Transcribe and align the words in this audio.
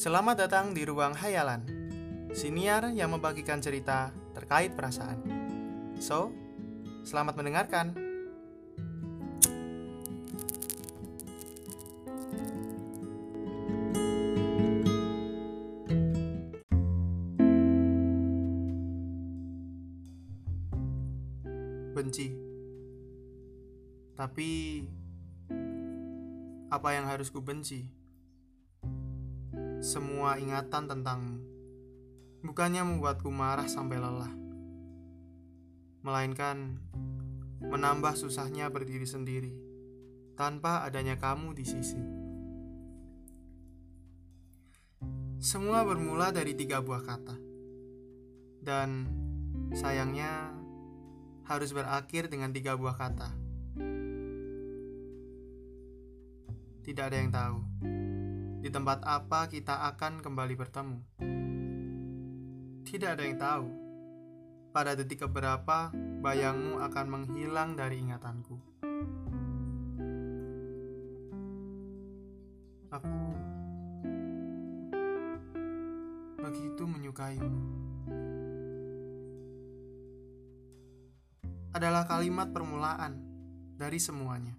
Selamat 0.00 0.48
datang 0.48 0.72
di 0.72 0.80
Ruang 0.88 1.12
Hayalan, 1.12 1.60
siniar 2.32 2.88
yang 2.96 3.12
membagikan 3.12 3.60
cerita 3.60 4.08
terkait 4.32 4.72
perasaan. 4.72 5.20
So, 6.00 6.32
selamat 7.04 7.36
mendengarkan. 7.36 7.92
Benci. 21.92 22.32
Tapi 24.16 24.48
apa 26.72 26.88
yang 26.96 27.04
harus 27.04 27.28
ku 27.28 27.44
benci? 27.44 27.99
Semua 29.80 30.36
ingatan 30.36 30.92
tentangmu 30.92 31.40
bukannya 32.44 32.84
membuatku 32.84 33.32
marah 33.32 33.64
sampai 33.64 33.96
lelah, 33.96 34.28
melainkan 36.04 36.76
menambah 37.64 38.12
susahnya 38.12 38.68
berdiri 38.68 39.08
sendiri 39.08 39.56
tanpa 40.36 40.84
adanya 40.84 41.16
kamu 41.16 41.56
di 41.56 41.64
sisi. 41.64 41.96
Semua 45.40 45.80
bermula 45.88 46.28
dari 46.28 46.52
tiga 46.52 46.84
buah 46.84 47.00
kata, 47.00 47.36
dan 48.60 49.08
sayangnya 49.72 50.52
harus 51.48 51.72
berakhir 51.72 52.28
dengan 52.28 52.52
tiga 52.52 52.76
buah 52.76 53.00
kata. 53.00 53.32
Tidak 56.84 57.04
ada 57.04 57.16
yang 57.16 57.32
tahu 57.32 57.58
di 58.60 58.68
tempat 58.68 59.00
apa 59.08 59.48
kita 59.48 59.88
akan 59.88 60.20
kembali 60.20 60.54
bertemu. 60.54 60.98
Tidak 62.84 63.08
ada 63.08 63.24
yang 63.24 63.40
tahu 63.40 63.66
pada 64.70 64.92
detik 64.92 65.24
keberapa 65.24 65.88
bayangmu 66.20 66.84
akan 66.84 67.06
menghilang 67.08 67.72
dari 67.72 68.04
ingatanku. 68.04 68.60
Aku 72.92 73.20
begitu 76.44 76.84
menyukaimu. 76.84 77.60
Adalah 81.72 82.04
kalimat 82.04 82.52
permulaan 82.52 83.24
dari 83.80 83.96
semuanya. 83.96 84.52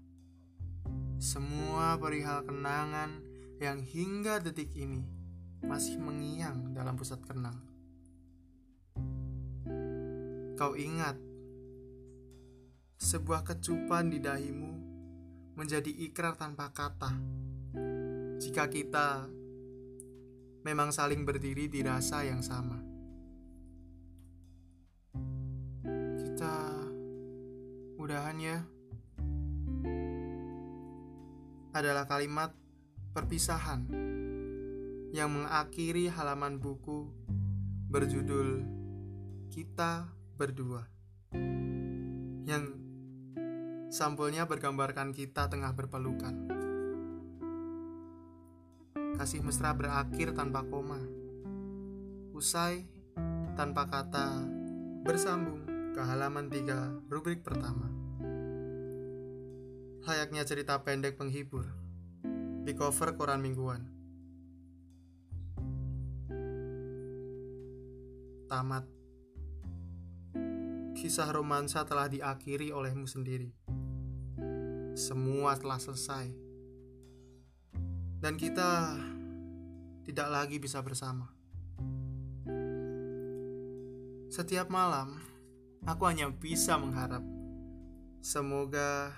Semua 1.21 1.99
perihal 2.01 2.41
kenangan 2.47 3.30
yang 3.61 3.85
hingga 3.85 4.41
detik 4.41 4.73
ini 4.73 5.05
masih 5.61 6.01
mengiang 6.01 6.73
dalam 6.73 6.97
pusat 6.97 7.21
kenal. 7.21 7.53
Kau 10.57 10.73
ingat, 10.73 11.13
sebuah 12.97 13.45
kecupan 13.45 14.09
di 14.09 14.17
dahimu 14.17 14.73
menjadi 15.53 15.93
ikrar 16.09 16.41
tanpa 16.41 16.73
kata. 16.73 17.13
Jika 18.41 18.65
kita 18.65 19.29
memang 20.65 20.89
saling 20.89 21.21
berdiri 21.21 21.69
di 21.69 21.85
rasa 21.85 22.25
yang 22.25 22.41
sama, 22.41 22.81
kita 26.17 26.57
udahan 28.01 28.37
ya. 28.41 28.57
Adalah 31.77 32.09
kalimat 32.09 32.60
perpisahan 33.11 33.91
yang 35.11 35.27
mengakhiri 35.27 36.07
halaman 36.07 36.63
buku 36.63 37.11
berjudul 37.91 38.63
Kita 39.51 40.07
Berdua 40.39 40.87
yang 42.47 42.73
sampulnya 43.91 44.47
bergambarkan 44.49 45.13
kita 45.13 45.51
tengah 45.51 45.75
berpelukan. 45.75 46.49
Kasih 49.19 49.45
mesra 49.45 49.75
berakhir 49.77 50.33
tanpa 50.33 50.65
koma. 50.65 50.97
Usai 52.33 52.89
tanpa 53.53 53.85
kata 53.85 54.41
bersambung 55.05 55.61
ke 55.93 56.01
halaman 56.01 56.49
3 56.49 57.11
rubrik 57.11 57.45
pertama. 57.45 57.91
Layaknya 60.01 60.41
cerita 60.47 60.81
pendek 60.81 61.21
penghibur 61.21 61.80
di 62.61 62.77
cover 62.77 63.17
koran 63.17 63.41
mingguan. 63.41 63.81
Tamat. 68.45 68.85
Kisah 70.93 71.33
romansa 71.33 71.81
telah 71.81 72.05
diakhiri 72.05 72.69
olehmu 72.69 73.09
sendiri. 73.09 73.49
Semua 74.93 75.57
telah 75.57 75.81
selesai. 75.81 76.29
Dan 78.21 78.37
kita 78.37 79.01
tidak 80.05 80.27
lagi 80.29 80.61
bisa 80.61 80.77
bersama. 80.85 81.25
Setiap 84.29 84.69
malam, 84.69 85.17
aku 85.89 86.05
hanya 86.05 86.29
bisa 86.29 86.77
mengharap 86.77 87.25
semoga 88.21 89.09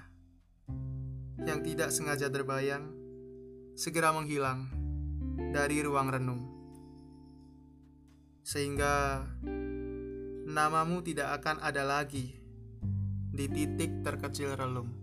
yang 1.43 1.59
tidak 1.59 1.91
sengaja 1.91 2.31
terbayang 2.31 3.02
segera 3.73 4.13
menghilang 4.13 4.69
dari 5.51 5.81
ruang 5.81 6.07
renung, 6.13 6.43
sehingga 8.45 9.25
namamu 10.47 11.01
tidak 11.01 11.41
akan 11.41 11.57
ada 11.59 11.81
lagi 11.81 12.37
di 13.33 13.45
titik 13.49 14.05
terkecil 14.05 14.53
relung. 14.53 15.02